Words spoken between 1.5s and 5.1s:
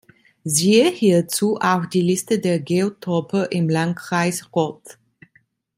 auch die Liste der Geotope im Landkreis Roth.